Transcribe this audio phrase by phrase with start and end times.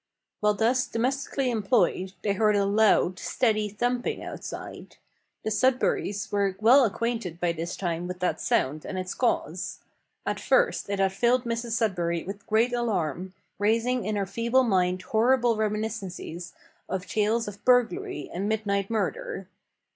[0.39, 4.97] While thus domestically employed, they heard a loud, steady thumping outside.
[5.43, 9.77] The Sudberrys were well acquainted by this time with that sound and its cause.
[10.25, 15.03] At first it had filled Mrs Sudberry with great alarm, raising in her feeble mind
[15.03, 16.53] horrible reminiscences
[16.89, 19.47] of tales of burglary and midnight murder.